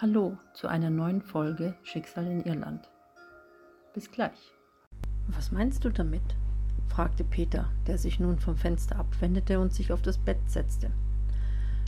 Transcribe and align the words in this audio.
Hallo 0.00 0.38
zu 0.54 0.68
einer 0.68 0.90
neuen 0.90 1.22
Folge 1.22 1.74
Schicksal 1.82 2.24
in 2.28 2.44
Irland. 2.44 2.88
Bis 3.94 4.08
gleich. 4.12 4.52
Was 5.26 5.50
meinst 5.50 5.84
du 5.84 5.90
damit? 5.90 6.22
fragte 6.86 7.24
Peter, 7.24 7.68
der 7.88 7.98
sich 7.98 8.20
nun 8.20 8.38
vom 8.38 8.56
Fenster 8.56 8.94
abwendete 8.94 9.58
und 9.58 9.74
sich 9.74 9.92
auf 9.92 10.00
das 10.00 10.16
Bett 10.16 10.38
setzte. 10.46 10.92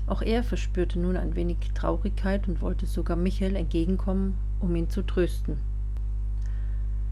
Auch 0.09 0.23
er 0.23 0.43
verspürte 0.43 0.99
nun 0.99 1.17
ein 1.17 1.37
wenig 1.37 1.59
Traurigkeit 1.73 2.49
und 2.49 2.61
wollte 2.61 2.87
sogar 2.87 3.17
Michael 3.17 3.55
entgegenkommen, 3.55 4.37
um 4.59 4.75
ihn 4.75 4.91
zu 4.91 5.03
trösten. 5.03 5.61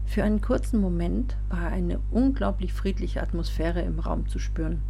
Für 0.05 0.25
einen 0.25 0.41
kurzen 0.41 0.81
Moment 0.81 1.37
war 1.47 1.69
eine 1.69 2.01
unglaublich 2.11 2.73
friedliche 2.73 3.23
Atmosphäre 3.23 3.83
im 3.83 3.99
Raum 3.99 4.27
zu 4.27 4.37
spüren, 4.37 4.81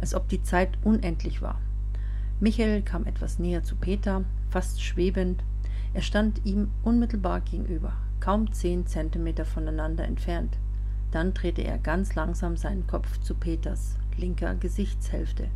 als 0.00 0.14
ob 0.14 0.26
die 0.26 0.42
Zeit 0.42 0.78
unendlich 0.84 1.42
war. 1.42 1.60
Michael 2.40 2.80
kam 2.80 3.04
etwas 3.04 3.38
näher 3.38 3.62
zu 3.62 3.76
Peter, 3.76 4.24
fast 4.50 4.82
schwebend. 4.82 5.42
Er 5.94 6.02
stand 6.02 6.44
ihm 6.44 6.70
unmittelbar 6.82 7.40
gegenüber, 7.40 7.92
kaum 8.20 8.52
zehn 8.52 8.86
Zentimeter 8.86 9.44
voneinander 9.44 10.04
entfernt. 10.04 10.58
Dann 11.10 11.34
drehte 11.34 11.62
er 11.62 11.78
ganz 11.78 12.14
langsam 12.14 12.56
seinen 12.56 12.86
Kopf 12.86 13.18
zu 13.20 13.34
Peters 13.34 13.96
linker 14.16 14.54
Gesichtshälfte, 14.54 15.48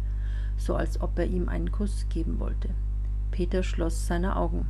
so 0.57 0.75
als 0.75 1.01
ob 1.01 1.19
er 1.19 1.27
ihm 1.27 1.49
einen 1.49 1.71
Kuss 1.71 2.07
geben 2.09 2.41
wollte. 2.41 2.71
Peter 3.31 3.63
schloss 3.63 4.07
seine 4.07 4.37
Augen. 4.37 4.67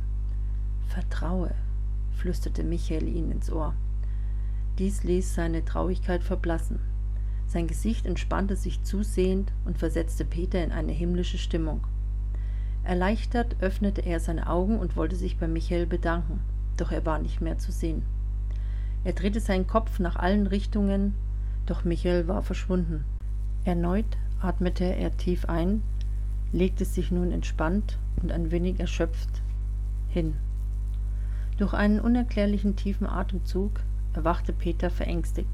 Vertraue, 0.87 1.53
flüsterte 2.11 2.63
Michael 2.63 3.07
ihn 3.07 3.31
ins 3.31 3.51
Ohr. 3.51 3.73
Dies 4.77 5.03
ließ 5.03 5.33
seine 5.33 5.63
Traurigkeit 5.63 6.23
verblassen. 6.23 6.79
Sein 7.47 7.67
Gesicht 7.67 8.05
entspannte 8.05 8.55
sich 8.55 8.83
zusehend 8.83 9.53
und 9.63 9.77
versetzte 9.77 10.25
Peter 10.25 10.63
in 10.63 10.71
eine 10.71 10.91
himmlische 10.91 11.37
Stimmung. 11.37 11.81
Erleichtert 12.85 13.55
öffnete 13.61 14.01
er 14.01 14.19
seine 14.19 14.47
Augen 14.47 14.77
und 14.77 14.95
wollte 14.95 15.15
sich 15.15 15.37
bei 15.37 15.47
Michael 15.47 15.87
bedanken, 15.87 16.39
doch 16.77 16.91
er 16.91 17.03
war 17.03 17.17
nicht 17.17 17.41
mehr 17.41 17.57
zu 17.57 17.71
sehen. 17.71 18.03
Er 19.03 19.13
drehte 19.13 19.39
seinen 19.39 19.65
Kopf 19.65 19.97
nach 19.97 20.15
allen 20.15 20.45
Richtungen, 20.45 21.15
doch 21.65 21.83
Michael 21.83 22.27
war 22.27 22.43
verschwunden. 22.43 23.03
Erneut 23.63 24.05
atmete 24.39 24.83
er 24.83 25.17
tief 25.17 25.45
ein, 25.45 25.81
legte 26.51 26.85
sich 26.85 27.09
nun 27.09 27.31
entspannt 27.31 27.97
und 28.21 28.31
ein 28.31 28.51
wenig 28.51 28.79
erschöpft 28.79 29.41
hin. 30.09 30.35
Durch 31.57 31.73
einen 31.73 31.99
unerklärlichen 31.99 32.75
tiefen 32.75 33.07
Atemzug 33.07 33.79
erwachte 34.13 34.53
Peter 34.53 34.91
verängstigt. 34.91 35.49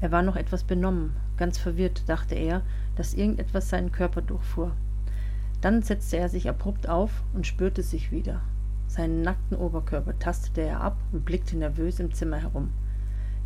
Er 0.00 0.12
war 0.12 0.22
noch 0.22 0.36
etwas 0.36 0.62
benommen, 0.62 1.16
ganz 1.36 1.58
verwirrt, 1.58 2.08
dachte 2.08 2.36
er, 2.36 2.62
dass 2.94 3.14
irgendetwas 3.14 3.68
seinen 3.68 3.90
Körper 3.90 4.22
durchfuhr. 4.22 4.72
Dann 5.60 5.82
setzte 5.82 6.16
er 6.16 6.28
sich 6.28 6.48
abrupt 6.48 6.88
auf 6.88 7.22
und 7.34 7.46
spürte 7.46 7.82
sich 7.82 8.10
wieder. 8.10 8.40
Seinen 8.86 9.22
nackten 9.22 9.56
Oberkörper 9.56 10.18
tastete 10.18 10.62
er 10.62 10.80
ab 10.80 10.96
und 11.12 11.24
blickte 11.24 11.56
nervös 11.56 12.00
im 12.00 12.12
Zimmer 12.12 12.38
herum. 12.38 12.70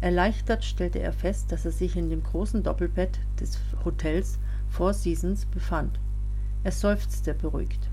Erleichtert 0.00 0.64
stellte 0.64 1.00
er 1.00 1.12
fest, 1.12 1.50
dass 1.50 1.64
er 1.64 1.70
sich 1.70 1.96
in 1.96 2.10
dem 2.10 2.22
großen 2.22 2.62
Doppelbett 2.62 3.18
des 3.40 3.58
Hotels 3.84 4.38
Four 4.68 4.94
Seasons 4.94 5.46
befand. 5.46 5.98
Er 6.62 6.72
seufzte 6.72 7.34
beruhigt. 7.34 7.90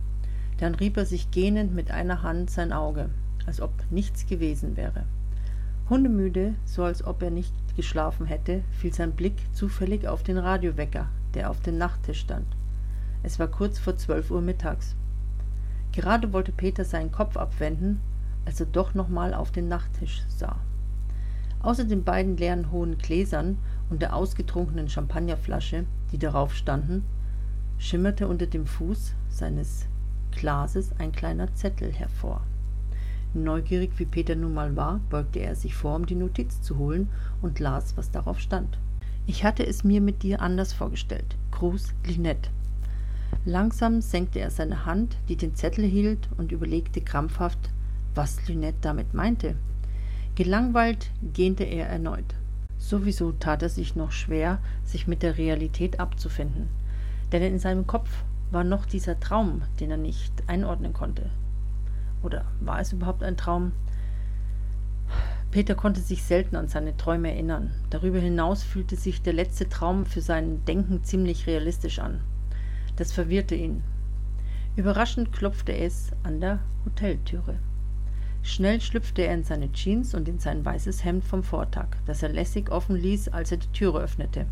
Dann 0.58 0.76
rieb 0.76 0.98
er 0.98 1.06
sich 1.06 1.32
gähnend 1.32 1.74
mit 1.74 1.92
einer 1.92 2.22
Hand 2.22 2.50
sein 2.50 2.72
Auge, 2.72 3.10
als 3.46 3.62
ob 3.62 3.72
nichts 3.90 4.28
gewesen 4.28 4.78
wäre. 4.78 5.06
Hundemüde, 5.90 6.56
so 6.64 6.84
als 6.84 7.04
ob 7.04 7.22
er 7.22 7.32
nicht 7.32 7.54
geschlafen 7.76 8.26
hätte, 8.26 8.64
fiel 8.72 8.94
sein 8.94 9.14
Blick 9.14 9.36
zufällig 9.54 10.08
auf 10.08 10.24
den 10.24 10.38
Radiowecker, 10.38 11.10
der 11.34 11.50
auf 11.50 11.60
dem 11.60 11.78
Nachttisch 11.78 12.22
stand. 12.22 12.46
Es 13.24 13.40
war 13.40 13.48
kurz 13.48 13.80
vor 13.80 13.98
zwölf 13.98 14.32
Uhr 14.32 14.42
mittags. 14.42 14.96
Gerade 15.92 16.34
wollte 16.34 16.52
Peter 16.52 16.86
seinen 16.86 17.12
Kopf 17.12 17.38
abwenden, 17.38 18.00
als 18.46 18.60
er 18.60 18.66
doch 18.66 18.94
nochmal 18.94 19.34
auf 19.34 19.52
den 19.52 19.68
Nachttisch 19.68 20.24
sah. 20.28 20.58
Außer 21.62 21.84
den 21.84 22.04
beiden 22.04 22.38
leeren 22.38 22.72
hohen 22.72 22.98
Gläsern 22.98 23.58
und 23.90 24.02
der 24.02 24.16
ausgetrunkenen 24.16 24.90
Champagnerflasche, 24.90 25.86
die 26.12 26.18
darauf 26.18 26.56
standen, 26.56 27.04
schimmerte 27.78 28.28
unter 28.28 28.48
dem 28.48 28.66
Fuß 28.66 29.14
seines 29.30 29.86
Glases 30.32 30.94
ein 30.98 31.12
kleiner 31.12 31.54
Zettel 31.54 31.92
hervor. 31.92 32.42
Neugierig 33.34 33.92
wie 33.98 34.06
Peter 34.06 34.36
nun 34.36 34.54
mal 34.54 34.76
war, 34.76 35.00
beugte 35.10 35.40
er 35.40 35.56
sich 35.56 35.76
vor, 35.76 35.96
um 35.96 36.06
die 36.06 36.16
Notiz 36.16 36.62
zu 36.62 36.78
holen 36.78 37.10
und 37.42 37.60
las, 37.60 37.96
was 37.96 38.12
darauf 38.12 38.40
stand. 38.40 38.78
Ich 39.26 39.44
hatte 39.44 39.66
es 39.66 39.84
mir 39.84 40.02
mit 40.02 40.24
dir 40.24 40.42
anders 40.42 40.74
vorgestellt. 40.74 41.38
Gruß 41.52 41.94
Linette. 42.06 42.50
Langsam 43.46 44.02
senkte 44.02 44.40
er 44.40 44.52
seine 44.52 44.86
Hand, 44.86 45.18
die 45.28 45.36
den 45.36 45.56
Zettel 45.56 45.86
hielt, 45.86 46.30
und 46.38 46.52
überlegte 46.52 47.02
krampfhaft, 47.02 47.72
was 48.14 48.48
Lynette 48.48 48.78
damit 48.82 49.14
meinte. 49.14 49.56
Gelangweilt 50.36 51.12
gähnte 51.34 51.64
er 51.64 51.88
erneut. 51.88 52.36
Sowieso 52.78 53.32
tat 53.32 53.62
er 53.62 53.70
sich 53.70 53.96
noch 53.96 54.12
schwer, 54.12 54.60
sich 54.84 55.08
mit 55.08 55.24
der 55.24 55.38
Realität 55.38 56.00
abzufinden, 56.00 56.70
denn 57.32 57.44
in 57.44 57.60
seinem 57.60 57.86
Kopf 57.86 58.10
war 58.52 58.64
noch 58.64 58.86
dieser 58.86 59.20
Traum, 59.20 59.62
den 59.80 59.92
er 59.92 59.98
nicht 59.98 60.32
einordnen 60.48 60.94
konnte. 60.94 61.30
Oder 62.24 62.46
war 62.60 62.80
es 62.80 62.94
überhaupt 62.94 63.24
ein 63.24 63.38
Traum? 63.38 63.72
Peter 65.52 65.76
konnte 65.76 66.00
sich 66.00 66.24
selten 66.24 66.56
an 66.56 66.68
seine 66.70 66.96
Träume 66.96 67.32
erinnern. 67.32 67.72
Darüber 67.90 68.20
hinaus 68.20 68.64
fühlte 68.64 68.96
sich 68.96 69.22
der 69.22 69.34
letzte 69.34 69.68
Traum 69.68 70.06
für 70.06 70.22
sein 70.22 70.64
Denken 70.66 71.04
ziemlich 71.04 71.46
realistisch 71.48 72.00
an. 72.00 72.22
Das 73.02 73.14
verwirrte 73.14 73.56
ihn. 73.56 73.82
Überraschend 74.76 75.32
klopfte 75.32 75.76
es 75.76 76.12
an 76.22 76.40
der 76.40 76.60
Hoteltüre. 76.86 77.58
Schnell 78.44 78.80
schlüpfte 78.80 79.24
er 79.24 79.34
in 79.34 79.44
seine 79.44 79.72
Jeans 79.72 80.14
und 80.14 80.28
in 80.28 80.38
sein 80.38 80.64
weißes 80.64 81.04
Hemd 81.04 81.24
vom 81.24 81.42
Vortag, 81.42 81.88
das 82.06 82.22
er 82.22 82.30
lässig 82.30 82.70
offen 82.70 82.96
ließ, 82.96 83.30
als 83.30 83.50
er 83.52 83.58
die 83.58 83.72
Türe 83.74 84.02
öffnete. 84.02 84.46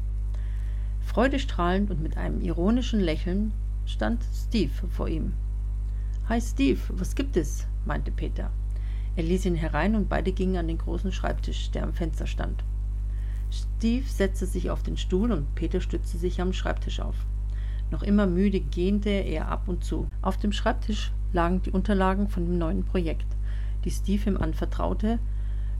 Freudestrahlend 1.01 1.91
und 1.91 2.01
mit 2.01 2.17
einem 2.17 2.41
ironischen 2.41 2.99
Lächeln 2.99 3.51
stand 3.85 4.23
Steve 4.33 4.73
vor 4.89 5.07
ihm. 5.07 5.33
Hi 6.27 6.41
Steve, 6.41 6.79
was 6.89 7.13
gibt 7.13 7.37
es? 7.37 7.67
meinte 7.85 8.09
Peter. 8.09 8.49
Er 9.15 9.25
ließ 9.25 9.45
ihn 9.45 9.53
herein 9.53 9.93
und 9.93 10.09
beide 10.09 10.31
gingen 10.31 10.57
an 10.57 10.67
den 10.67 10.79
großen 10.79 11.11
Schreibtisch, 11.11 11.69
der 11.69 11.83
am 11.83 11.93
Fenster 11.93 12.25
stand. 12.25 12.63
Steve 13.51 14.09
setzte 14.09 14.47
sich 14.47 14.71
auf 14.71 14.81
den 14.81 14.97
Stuhl 14.97 15.31
und 15.31 15.53
Peter 15.53 15.81
stützte 15.81 16.17
sich 16.17 16.41
am 16.41 16.51
Schreibtisch 16.51 16.99
auf. 16.99 17.27
Noch 17.91 18.03
immer 18.03 18.27
müde 18.27 18.59
gähnte 18.59 19.09
er 19.09 19.49
ab 19.49 19.63
und 19.67 19.83
zu. 19.83 20.07
Auf 20.21 20.37
dem 20.37 20.51
Schreibtisch 20.51 21.11
lagen 21.33 21.61
die 21.61 21.71
Unterlagen 21.71 22.27
von 22.27 22.45
dem 22.45 22.57
neuen 22.57 22.83
Projekt, 22.83 23.25
die 23.83 23.91
Steve 23.91 24.29
ihm 24.29 24.37
anvertraute, 24.37 25.19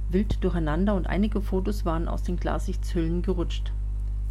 wild 0.10 0.44
durcheinander 0.44 0.96
und 0.96 1.08
einige 1.08 1.42
Fotos 1.42 1.86
waren 1.86 2.08
aus 2.08 2.24
den 2.24 2.38
Glasichtshüllen 2.38 3.22
gerutscht. 3.22 3.72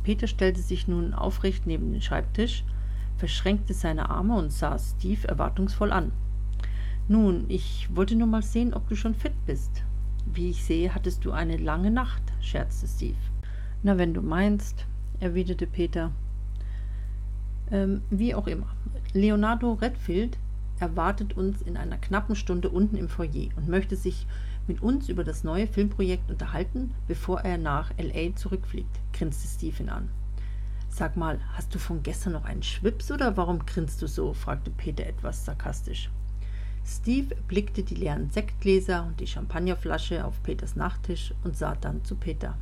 Peter 0.02 0.26
stellte 0.26 0.60
sich 0.60 0.88
nun 0.88 1.14
aufrecht 1.14 1.66
neben 1.66 1.92
den 1.92 2.02
Schreibtisch, 2.02 2.64
verschränkte 3.16 3.74
seine 3.74 4.10
Arme 4.10 4.36
und 4.36 4.52
sah 4.52 4.78
Steve 4.78 5.28
erwartungsvoll 5.28 5.92
an. 5.92 6.12
Nun, 7.08 7.46
ich 7.48 7.88
wollte 7.94 8.16
nur 8.16 8.26
mal 8.26 8.42
sehen, 8.42 8.74
ob 8.74 8.88
du 8.88 8.96
schon 8.96 9.14
fit 9.14 9.34
bist. 9.46 9.82
Wie 10.26 10.50
ich 10.50 10.64
sehe, 10.64 10.94
hattest 10.94 11.24
du 11.24 11.32
eine 11.32 11.56
lange 11.56 11.90
Nacht, 11.90 12.22
scherzte 12.40 12.86
Steve. 12.86 13.16
Na, 13.82 13.96
wenn 13.98 14.14
du 14.14 14.20
meinst, 14.20 14.86
erwiderte 15.20 15.66
Peter. 15.66 16.10
Ähm, 17.70 18.02
wie 18.10 18.34
auch 18.34 18.46
immer. 18.46 18.68
Leonardo 19.12 19.74
Redfield 19.74 20.38
erwartet 20.80 21.36
uns 21.36 21.62
in 21.62 21.76
einer 21.76 21.98
knappen 21.98 22.36
Stunde 22.36 22.70
unten 22.70 22.96
im 22.96 23.08
Foyer 23.08 23.50
und 23.56 23.68
möchte 23.68 23.96
sich 23.96 24.26
mit 24.66 24.82
uns 24.82 25.08
über 25.08 25.24
das 25.24 25.44
neue 25.44 25.66
Filmprojekt 25.66 26.30
unterhalten, 26.30 26.94
bevor 27.06 27.40
er 27.40 27.58
nach 27.58 27.90
LA 27.98 28.36
zurückfliegt, 28.36 29.00
grinste 29.12 29.48
Stephen 29.48 29.88
an. 29.88 30.08
Sag 30.90 31.16
mal, 31.16 31.40
hast 31.54 31.74
du 31.74 31.78
von 31.78 32.02
gestern 32.02 32.32
noch 32.34 32.44
einen 32.44 32.62
Schwips 32.62 33.10
oder 33.10 33.36
warum 33.36 33.64
grinst 33.66 34.02
du 34.02 34.06
so? 34.06 34.32
fragte 34.32 34.70
Peter 34.70 35.06
etwas 35.06 35.44
sarkastisch. 35.44 36.10
Steve 36.84 37.34
blickte 37.46 37.82
die 37.82 37.94
leeren 37.94 38.30
Sektgläser 38.30 39.04
und 39.06 39.20
die 39.20 39.26
Champagnerflasche 39.26 40.24
auf 40.24 40.42
Peters 40.42 40.74
Nachttisch 40.74 41.34
und 41.44 41.56
sah 41.56 41.74
dann 41.74 42.02
zu 42.04 42.14
Peter. 42.16 42.56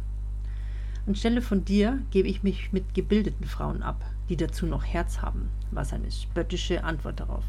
Anstelle 1.07 1.41
von 1.41 1.65
dir 1.65 2.01
gebe 2.11 2.27
ich 2.27 2.43
mich 2.43 2.73
mit 2.73 2.95
gebildeten 2.95 3.47
Frauen 3.47 3.83
ab, 3.83 4.05
die 4.29 4.37
dazu 4.37 4.67
noch 4.67 4.85
Herz 4.85 5.23
haben, 5.23 5.51
war 5.71 5.85
seine 5.85 6.11
spöttische 6.11 6.83
Antwort 6.83 7.21
darauf. 7.21 7.45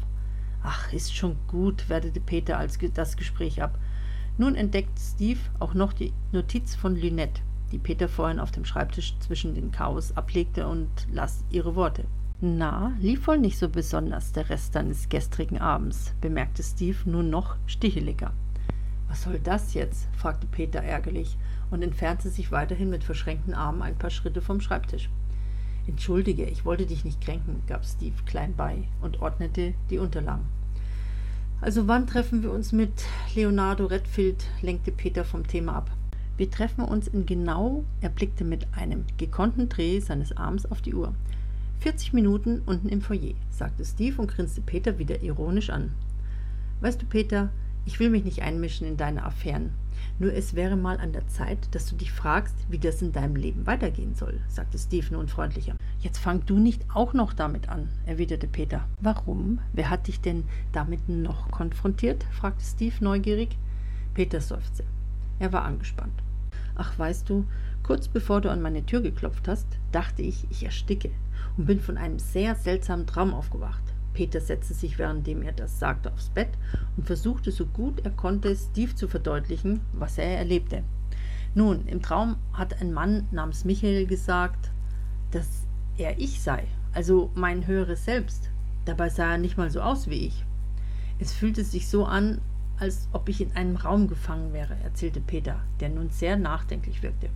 Ach, 0.62 0.92
ist 0.92 1.16
schon 1.16 1.36
gut, 1.48 1.88
wertete 1.88 2.20
Peter 2.20 2.56
als 2.56 2.78
das 2.94 3.16
Gespräch 3.16 3.60
ab. 3.60 3.76
Nun 4.36 4.54
entdeckt 4.54 4.96
Steve 5.00 5.40
auch 5.58 5.74
noch 5.74 5.92
die 5.92 6.12
Notiz 6.30 6.76
von 6.76 6.94
Lynette, 6.94 7.42
die 7.72 7.78
Peter 7.78 8.08
vorhin 8.08 8.38
auf 8.38 8.52
dem 8.52 8.64
Schreibtisch 8.64 9.18
zwischen 9.18 9.54
den 9.54 9.72
Chaos 9.72 10.16
ablegte 10.16 10.68
und 10.68 10.88
las 11.12 11.44
ihre 11.50 11.74
Worte. 11.74 12.04
Na, 12.40 12.92
lief 13.00 13.26
wohl 13.26 13.38
nicht 13.38 13.58
so 13.58 13.68
besonders 13.68 14.32
der 14.32 14.48
Rest 14.48 14.76
deines 14.76 15.08
gestrigen 15.08 15.58
Abends, 15.58 16.14
bemerkte 16.20 16.62
Steve 16.62 16.98
nun 17.06 17.30
noch 17.30 17.56
sticheliger. 17.66 18.32
Was 19.08 19.22
soll 19.22 19.38
das 19.38 19.74
jetzt? 19.74 20.08
fragte 20.16 20.46
Peter 20.46 20.82
ärgerlich 20.82 21.36
und 21.70 21.82
entfernte 21.82 22.28
sich 22.28 22.52
weiterhin 22.52 22.90
mit 22.90 23.04
verschränkten 23.04 23.54
Armen 23.54 23.82
ein 23.82 23.96
paar 23.96 24.10
Schritte 24.10 24.42
vom 24.42 24.60
Schreibtisch. 24.60 25.08
Entschuldige, 25.86 26.44
ich 26.44 26.64
wollte 26.64 26.84
dich 26.84 27.04
nicht 27.04 27.20
kränken, 27.20 27.62
gab 27.66 27.84
Steve 27.84 28.16
klein 28.26 28.54
bei 28.56 28.84
und 29.00 29.22
ordnete 29.22 29.72
die 29.88 29.98
Unterlagen. 29.98 30.44
Also 31.60 31.88
wann 31.88 32.06
treffen 32.06 32.42
wir 32.42 32.52
uns 32.52 32.72
mit 32.72 32.92
Leonardo 33.34 33.86
Redfield? 33.86 34.44
lenkte 34.62 34.92
Peter 34.92 35.24
vom 35.24 35.46
Thema 35.46 35.76
ab. 35.76 35.90
Wir 36.36 36.50
treffen 36.50 36.84
uns 36.84 37.08
in 37.08 37.26
genau, 37.26 37.84
er 38.00 38.10
blickte 38.10 38.44
mit 38.44 38.68
einem 38.72 39.04
gekonnten 39.16 39.68
Dreh 39.68 39.98
seines 39.98 40.36
Arms 40.36 40.66
auf 40.66 40.82
die 40.82 40.94
Uhr. 40.94 41.14
40 41.80 42.12
Minuten 42.12 42.62
unten 42.66 42.88
im 42.88 43.00
Foyer, 43.00 43.34
sagte 43.50 43.84
Steve 43.84 44.20
und 44.20 44.28
grinste 44.28 44.60
Peter 44.60 44.98
wieder 44.98 45.22
ironisch 45.22 45.70
an. 45.70 45.94
Weißt 46.80 47.02
du, 47.02 47.06
Peter, 47.06 47.50
ich 47.84 48.00
will 48.00 48.10
mich 48.10 48.24
nicht 48.24 48.42
einmischen 48.42 48.86
in 48.86 48.96
deine 48.96 49.24
Affären. 49.24 49.70
Nur 50.18 50.32
es 50.32 50.54
wäre 50.54 50.76
mal 50.76 50.98
an 50.98 51.12
der 51.12 51.26
Zeit, 51.28 51.74
dass 51.74 51.86
du 51.86 51.96
dich 51.96 52.12
fragst, 52.12 52.54
wie 52.68 52.78
das 52.78 53.02
in 53.02 53.12
deinem 53.12 53.36
Leben 53.36 53.66
weitergehen 53.66 54.14
soll, 54.14 54.40
sagte 54.48 54.78
Steve 54.78 55.06
nun 55.12 55.28
freundlicher. 55.28 55.76
Jetzt 56.00 56.18
fang 56.18 56.44
du 56.44 56.58
nicht 56.58 56.84
auch 56.92 57.12
noch 57.12 57.32
damit 57.32 57.68
an, 57.68 57.88
erwiderte 58.04 58.46
Peter. 58.46 58.84
Warum? 59.00 59.60
Wer 59.72 59.90
hat 59.90 60.08
dich 60.08 60.20
denn 60.20 60.44
damit 60.72 61.08
noch 61.08 61.50
konfrontiert? 61.50 62.24
fragte 62.32 62.64
Steve 62.64 62.96
neugierig. 63.00 63.56
Peter 64.14 64.40
seufzte. 64.40 64.84
Er 65.38 65.52
war 65.52 65.64
angespannt. 65.64 66.22
Ach, 66.74 66.98
weißt 66.98 67.28
du, 67.28 67.44
kurz 67.82 68.08
bevor 68.08 68.40
du 68.40 68.50
an 68.50 68.62
meine 68.62 68.84
Tür 68.84 69.00
geklopft 69.00 69.48
hast, 69.48 69.66
dachte 69.92 70.22
ich, 70.22 70.46
ich 70.50 70.64
ersticke 70.64 71.10
und 71.56 71.66
bin 71.66 71.80
von 71.80 71.96
einem 71.96 72.18
sehr 72.18 72.54
seltsamen 72.54 73.06
Traum 73.06 73.34
aufgewacht. 73.34 73.82
Peter 74.18 74.40
setzte 74.40 74.74
sich, 74.74 74.98
währenddem 74.98 75.42
er 75.42 75.52
das 75.52 75.78
sagte, 75.78 76.12
aufs 76.12 76.30
Bett 76.30 76.48
und 76.96 77.06
versuchte 77.06 77.52
so 77.52 77.66
gut 77.66 78.04
er 78.04 78.10
konnte, 78.10 78.56
Steve 78.56 78.92
zu 78.96 79.06
verdeutlichen, 79.06 79.78
was 79.92 80.18
er 80.18 80.38
erlebte. 80.38 80.82
Nun, 81.54 81.86
im 81.86 82.02
Traum 82.02 82.34
hat 82.52 82.80
ein 82.80 82.92
Mann 82.92 83.28
namens 83.30 83.64
Michael 83.64 84.08
gesagt, 84.08 84.72
dass 85.30 85.68
er 85.98 86.18
ich 86.18 86.42
sei, 86.42 86.64
also 86.92 87.30
mein 87.36 87.68
höheres 87.68 88.06
Selbst. 88.06 88.50
Dabei 88.86 89.08
sah 89.08 89.30
er 89.30 89.38
nicht 89.38 89.56
mal 89.56 89.70
so 89.70 89.80
aus 89.82 90.10
wie 90.10 90.26
ich. 90.26 90.44
Es 91.20 91.32
fühlte 91.32 91.62
sich 91.62 91.88
so 91.88 92.04
an, 92.04 92.40
als 92.80 93.08
ob 93.12 93.28
ich 93.28 93.40
in 93.40 93.52
einem 93.52 93.76
Raum 93.76 94.08
gefangen 94.08 94.52
wäre, 94.52 94.74
erzählte 94.82 95.20
Peter, 95.20 95.60
der 95.78 95.90
nun 95.90 96.10
sehr 96.10 96.36
nachdenklich 96.36 97.04
wirkte. 97.04 97.30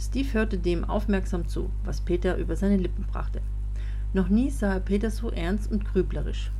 Steve 0.00 0.32
hörte 0.32 0.58
dem 0.58 0.84
aufmerksam 0.84 1.46
zu, 1.46 1.70
was 1.84 2.00
Peter 2.00 2.36
über 2.36 2.56
seine 2.56 2.78
Lippen 2.78 3.04
brachte. 3.04 3.42
Noch 4.14 4.28
nie 4.28 4.48
sah 4.48 4.74
er 4.74 4.80
Peter 4.80 5.10
so 5.10 5.30
ernst 5.30 5.72
und 5.72 5.84
grüblerisch. 5.84 6.52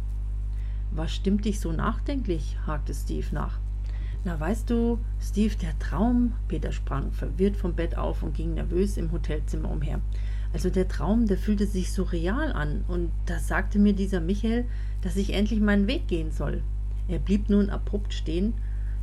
Was 0.91 1.15
stimmt 1.15 1.45
dich 1.45 1.61
so 1.61 1.71
nachdenklich? 1.71 2.57
hakte 2.67 2.93
Steve 2.93 3.29
nach. 3.31 3.61
Na, 4.25 4.41
weißt 4.41 4.69
du, 4.69 4.99
Steve, 5.21 5.55
der 5.55 5.79
Traum. 5.79 6.33
Peter 6.49 6.73
sprang 6.73 7.13
verwirrt 7.13 7.57
vom 7.57 7.75
Bett 7.75 7.97
auf 7.97 8.25
und 8.25 8.35
ging 8.35 8.55
nervös 8.55 8.97
im 8.97 9.13
Hotelzimmer 9.13 9.71
umher. 9.71 10.01
Also 10.53 10.69
der 10.69 10.89
Traum, 10.89 11.27
der 11.27 11.39
fühlte 11.39 11.67
sich 11.67 11.93
so 11.93 12.03
real 12.03 12.53
an, 12.53 12.85
und 12.89 13.13
da 13.27 13.39
sagte 13.39 13.79
mir 13.79 13.93
dieser 13.93 14.21
Michael, 14.21 14.65
dass 15.03 15.15
ich 15.15 15.33
endlich 15.33 15.61
meinen 15.61 15.87
Weg 15.87 16.09
gehen 16.09 16.33
soll. 16.33 16.61
Er 17.07 17.21
blieb 17.21 17.51
nun 17.51 17.71
abrupt 17.71 18.15
stehen, 18.15 18.55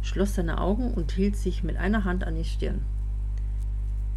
schloss 0.02 0.36
seine 0.36 0.60
Augen 0.60 0.94
und 0.94 1.14
hielt 1.14 1.38
sich 1.38 1.64
mit 1.64 1.78
einer 1.78 2.04
Hand 2.04 2.26
an 2.26 2.36
die 2.36 2.44
Stirn. 2.44 2.82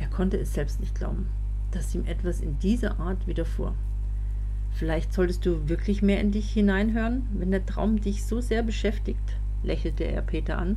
Er 0.00 0.08
konnte 0.08 0.38
es 0.38 0.54
selbst 0.54 0.80
nicht 0.80 0.96
glauben, 0.96 1.28
dass 1.70 1.94
ihm 1.94 2.04
etwas 2.04 2.40
in 2.40 2.58
dieser 2.58 2.98
Art 2.98 3.28
widerfuhr. 3.28 3.74
Vielleicht 4.74 5.12
solltest 5.12 5.46
du 5.46 5.68
wirklich 5.68 6.02
mehr 6.02 6.20
in 6.20 6.32
dich 6.32 6.50
hineinhören, 6.50 7.28
wenn 7.32 7.52
der 7.52 7.64
Traum 7.64 8.00
dich 8.00 8.24
so 8.24 8.40
sehr 8.40 8.64
beschäftigt, 8.64 9.36
lächelte 9.62 10.02
er 10.02 10.20
Peter 10.20 10.58
an. 10.58 10.76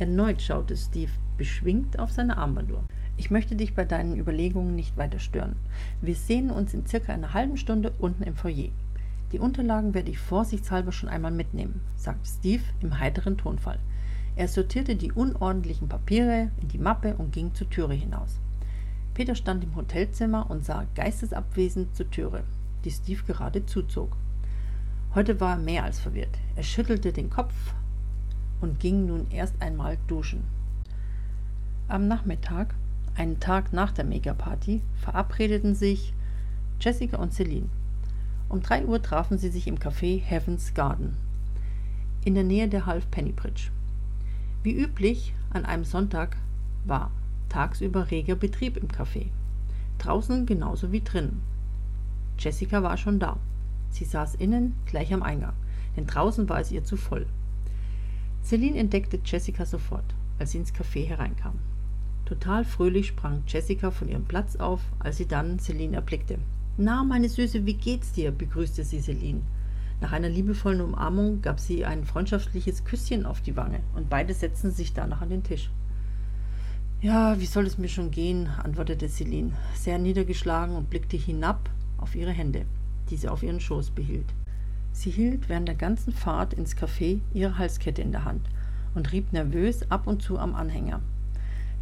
Erneut 0.00 0.42
schaute 0.42 0.76
Steve 0.76 1.12
beschwingt 1.38 2.00
auf 2.00 2.10
seine 2.10 2.36
Armbanduhr. 2.36 2.84
Ich 3.16 3.30
möchte 3.30 3.54
dich 3.54 3.74
bei 3.74 3.84
deinen 3.84 4.18
Überlegungen 4.18 4.74
nicht 4.74 4.96
weiter 4.96 5.20
stören. 5.20 5.54
Wir 6.00 6.16
sehen 6.16 6.50
uns 6.50 6.74
in 6.74 6.84
circa 6.84 7.12
einer 7.12 7.32
halben 7.32 7.56
Stunde 7.56 7.92
unten 7.98 8.24
im 8.24 8.34
Foyer. 8.34 8.70
Die 9.30 9.38
Unterlagen 9.38 9.94
werde 9.94 10.10
ich 10.10 10.18
vorsichtshalber 10.18 10.90
schon 10.90 11.08
einmal 11.08 11.30
mitnehmen, 11.30 11.80
sagte 11.96 12.28
Steve 12.28 12.64
im 12.80 12.98
heiteren 12.98 13.38
Tonfall. 13.38 13.78
Er 14.34 14.48
sortierte 14.48 14.96
die 14.96 15.12
unordentlichen 15.12 15.88
Papiere 15.88 16.50
in 16.60 16.68
die 16.68 16.78
Mappe 16.78 17.14
und 17.16 17.32
ging 17.32 17.54
zur 17.54 17.70
Türe 17.70 17.94
hinaus. 17.94 18.40
Peter 19.14 19.36
stand 19.36 19.62
im 19.62 19.76
Hotelzimmer 19.76 20.50
und 20.50 20.64
sah 20.64 20.86
geistesabwesend 20.94 21.94
zur 21.94 22.10
Türe, 22.10 22.42
die 22.84 22.90
Steve 22.90 23.22
gerade 23.26 23.66
zuzog. 23.66 24.16
Heute 25.14 25.40
war 25.40 25.52
er 25.52 25.58
mehr 25.58 25.84
als 25.84 25.98
verwirrt. 26.00 26.38
Er 26.56 26.62
schüttelte 26.62 27.12
den 27.12 27.30
Kopf 27.30 27.54
und 28.60 28.80
ging 28.80 29.06
nun 29.06 29.30
erst 29.30 29.60
einmal 29.60 29.98
duschen. 30.06 30.44
Am 31.88 32.06
Nachmittag, 32.06 32.74
einen 33.16 33.40
Tag 33.40 33.72
nach 33.72 33.92
der 33.92 34.04
Megaparty, 34.04 34.82
verabredeten 35.00 35.74
sich 35.74 36.14
Jessica 36.80 37.16
und 37.16 37.34
Celine. 37.34 37.68
Um 38.48 38.62
drei 38.62 38.84
Uhr 38.84 39.02
trafen 39.02 39.38
sie 39.38 39.48
sich 39.48 39.66
im 39.66 39.78
Café 39.78 40.20
Heaven's 40.20 40.74
Garden 40.74 41.16
in 42.24 42.34
der 42.34 42.44
Nähe 42.44 42.68
der 42.68 42.86
Halfpenny 42.86 43.32
Bridge. 43.32 43.70
Wie 44.62 44.74
üblich 44.74 45.34
an 45.50 45.64
einem 45.64 45.84
Sonntag 45.84 46.36
war 46.84 47.10
tagsüber 47.48 48.10
reger 48.10 48.36
Betrieb 48.36 48.76
im 48.76 48.88
Café. 48.88 49.26
Draußen 49.98 50.46
genauso 50.46 50.92
wie 50.92 51.00
drinnen. 51.00 51.42
Jessica 52.40 52.82
war 52.82 52.96
schon 52.96 53.18
da. 53.18 53.36
Sie 53.90 54.04
saß 54.04 54.36
innen 54.36 54.74
gleich 54.86 55.12
am 55.12 55.22
Eingang, 55.22 55.52
denn 55.96 56.06
draußen 56.06 56.48
war 56.48 56.60
es 56.60 56.72
ihr 56.72 56.84
zu 56.84 56.96
voll. 56.96 57.26
Celine 58.42 58.78
entdeckte 58.78 59.20
Jessica 59.24 59.66
sofort, 59.66 60.14
als 60.38 60.52
sie 60.52 60.58
ins 60.58 60.74
Café 60.74 61.06
hereinkam. 61.06 61.58
Total 62.24 62.64
fröhlich 62.64 63.08
sprang 63.08 63.42
Jessica 63.46 63.90
von 63.90 64.08
ihrem 64.08 64.24
Platz 64.24 64.56
auf, 64.56 64.80
als 64.98 65.18
sie 65.18 65.26
dann 65.26 65.58
Celine 65.58 65.96
erblickte. 65.96 66.38
Na, 66.76 67.04
meine 67.04 67.28
Süße, 67.28 67.66
wie 67.66 67.74
geht's 67.74 68.12
dir? 68.12 68.30
begrüßte 68.30 68.84
sie 68.84 69.00
Celine. 69.00 69.42
Nach 70.00 70.12
einer 70.12 70.30
liebevollen 70.30 70.80
Umarmung 70.80 71.42
gab 71.42 71.60
sie 71.60 71.84
ein 71.84 72.04
freundschaftliches 72.04 72.84
Küsschen 72.84 73.26
auf 73.26 73.42
die 73.42 73.56
Wange 73.56 73.80
und 73.94 74.08
beide 74.08 74.32
setzten 74.32 74.70
sich 74.70 74.94
danach 74.94 75.20
an 75.20 75.28
den 75.28 75.42
Tisch. 75.42 75.70
Ja, 77.02 77.38
wie 77.38 77.46
soll 77.46 77.66
es 77.66 77.76
mir 77.76 77.88
schon 77.88 78.10
gehen, 78.10 78.46
antwortete 78.46 79.08
Celine, 79.08 79.52
sehr 79.74 79.98
niedergeschlagen 79.98 80.76
und 80.76 80.88
blickte 80.88 81.16
hinab 81.16 81.68
auf 82.00 82.14
ihre 82.14 82.32
Hände, 82.32 82.64
die 83.10 83.16
sie 83.16 83.28
auf 83.28 83.42
ihren 83.42 83.60
Schoß 83.60 83.90
behielt. 83.90 84.32
Sie 84.92 85.10
hielt 85.10 85.48
während 85.48 85.68
der 85.68 85.76
ganzen 85.76 86.12
Fahrt 86.12 86.54
ins 86.54 86.76
Café 86.76 87.20
ihre 87.32 87.58
Halskette 87.58 88.02
in 88.02 88.12
der 88.12 88.24
Hand 88.24 88.48
und 88.94 89.12
rieb 89.12 89.32
nervös 89.32 89.90
ab 89.90 90.06
und 90.06 90.22
zu 90.22 90.38
am 90.38 90.54
Anhänger. 90.54 91.00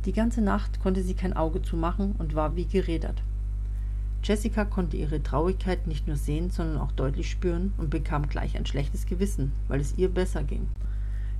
Die 0.04 0.12
ganze 0.12 0.40
Nacht 0.40 0.80
konnte 0.80 1.02
sie 1.02 1.14
kein 1.14 1.32
Auge 1.32 1.62
zumachen 1.62 2.12
und 2.12 2.34
war 2.34 2.54
wie 2.54 2.66
gerädert. 2.66 3.22
Jessica 4.22 4.64
konnte 4.64 4.96
ihre 4.96 5.22
Traurigkeit 5.22 5.86
nicht 5.86 6.06
nur 6.06 6.16
sehen, 6.16 6.50
sondern 6.50 6.78
auch 6.78 6.92
deutlich 6.92 7.30
spüren 7.30 7.72
und 7.78 7.90
bekam 7.90 8.28
gleich 8.28 8.56
ein 8.56 8.66
schlechtes 8.66 9.06
Gewissen, 9.06 9.52
weil 9.68 9.80
es 9.80 9.96
ihr 9.96 10.08
besser 10.08 10.42
ging. 10.42 10.66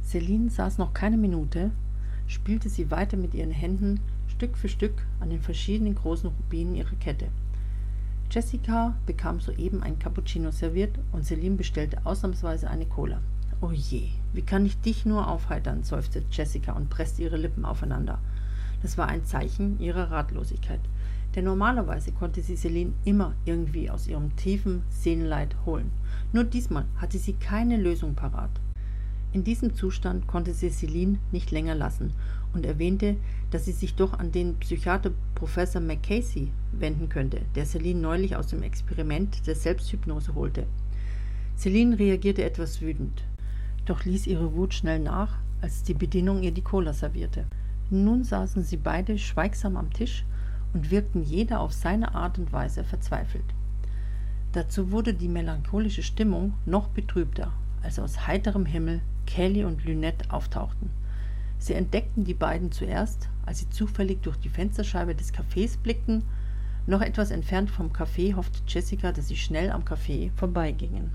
Celine 0.03 0.49
saß 0.49 0.79
noch 0.79 0.95
keine 0.95 1.17
Minute, 1.17 1.71
spielte 2.26 2.69
sie 2.69 2.91
weiter 2.91 3.17
mit 3.17 3.35
ihren 3.35 3.50
Händen 3.50 4.00
Stück 4.29 4.57
für 4.57 4.69
Stück 4.69 5.07
an 5.21 5.31
den 5.31 5.43
verschiedenen 5.43 5.95
großen 5.95 6.31
Rubinen 6.31 6.76
ihrer 6.76 6.97
Kette. 6.97 7.29
Jessica 8.30 8.94
bekam 9.06 9.40
soeben 9.40 9.82
ein 9.82 9.99
Cappuccino 9.99 10.50
serviert 10.50 10.99
und 11.12 11.25
Celine 11.25 11.56
bestellte 11.56 12.04
ausnahmsweise 12.04 12.68
eine 12.68 12.87
Cola. 12.87 13.20
Oh 13.61 13.73
je, 13.73 14.08
wie 14.32 14.42
kann 14.42 14.66
ich 14.66 14.80
dich 14.80 15.06
nur 15.06 15.28
aufheitern, 15.28 15.82
seufzte 15.82 16.23
Jessica 16.30 16.73
und 16.73 16.90
presste 16.90 17.23
ihre 17.23 17.37
Lippen 17.37 17.64
aufeinander. 17.64 18.18
Das 18.82 18.97
war 18.97 19.08
ein 19.08 19.25
Zeichen 19.25 19.80
ihrer 19.80 20.11
Ratlosigkeit 20.11 20.80
denn 21.35 21.44
normalerweise 21.44 22.12
konnte 22.12 22.42
sie 22.42 22.56
Celine 22.56 22.92
immer 23.04 23.35
irgendwie 23.44 23.90
aus 23.90 24.08
ihrem 24.08 24.35
tiefen 24.37 24.82
Seelenleid 24.90 25.54
holen. 25.66 25.90
Nur 26.32 26.44
diesmal 26.44 26.85
hatte 26.97 27.18
sie 27.18 27.35
keine 27.35 27.76
Lösung 27.76 28.14
parat. 28.14 28.50
In 29.32 29.44
diesem 29.44 29.75
Zustand 29.75 30.26
konnte 30.26 30.54
sie 30.54 30.70
Celine 30.70 31.18
nicht 31.32 31.50
länger 31.50 31.75
lassen 31.75 32.14
und 32.54 32.64
erwähnte, 32.64 33.16
dass 33.50 33.66
sie 33.66 33.73
sich 33.73 33.94
doch 33.94 34.18
an 34.18 34.32
den 34.32 34.56
Psychiater 34.56 35.11
Professor 35.35 35.82
McCasey 35.82 36.50
wenden 36.73 37.11
könnte, 37.11 37.42
der 37.54 37.66
Celine 37.66 38.00
neulich 38.00 38.37
aus 38.37 38.47
dem 38.47 38.62
Experiment 38.62 39.47
der 39.47 39.54
Selbsthypnose 39.54 40.35
holte. 40.35 40.66
Celine 41.56 41.99
reagierte 41.99 42.42
etwas 42.42 42.80
wütend, 42.80 43.23
doch 43.85 44.04
ließ 44.04 44.26
ihre 44.26 44.54
Wut 44.54 44.73
schnell 44.73 44.99
nach, 44.99 45.38
als 45.61 45.82
die 45.82 45.94
Bedienung 45.94 46.42
ihr 46.42 46.52
die 46.52 46.62
Cola 46.62 46.92
servierte. 46.94 47.47
Nun 47.90 48.25
saßen 48.25 48.62
sie 48.62 48.76
beide 48.76 49.18
schweigsam 49.18 49.76
am 49.76 49.92
Tisch 49.92 50.25
und 50.73 50.90
wirkten 50.90 51.23
jeder 51.23 51.61
auf 51.61 51.73
seine 51.73 52.14
Art 52.14 52.38
und 52.38 52.52
Weise 52.52 52.85
verzweifelt. 52.85 53.44
Dazu 54.52 54.90
wurde 54.90 55.12
die 55.12 55.28
melancholische 55.28 56.02
Stimmung 56.02 56.54
noch 56.64 56.88
betrübter, 56.88 57.52
als 57.82 57.99
aus 57.99 58.26
heiterem 58.26 58.64
Himmel 58.64 59.00
Kelly 59.28 59.64
und 59.64 59.85
Lynette 59.85 60.30
auftauchten. 60.30 60.90
Sie 61.58 61.75
entdeckten 61.75 62.25
die 62.25 62.35
beiden 62.35 62.73
zuerst, 62.73 63.28
als 63.44 63.58
sie 63.58 63.68
zufällig 63.68 64.23
durch 64.23 64.38
die 64.38 64.49
Fensterscheibe 64.49 65.14
des 65.14 65.35
Cafés 65.35 65.76
blickten. 65.78 66.25
Noch 66.87 67.02
etwas 67.02 67.30
entfernt 67.30 67.70
vom 67.70 67.92
Café 67.92 68.35
hoffte 68.35 68.61
Jessica, 68.66 69.12
dass 69.12 69.28
sie 69.28 69.37
schnell 69.37 69.70
am 69.70 69.82
Café 69.85 70.30
vorbeigingen. 70.35 71.11